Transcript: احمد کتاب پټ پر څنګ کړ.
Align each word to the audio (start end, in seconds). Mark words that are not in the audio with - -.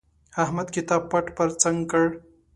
احمد 0.43 0.67
کتاب 0.75 1.01
پټ 1.11 1.25
پر 1.37 1.47
څنګ 1.61 1.77
کړ. 1.91 2.03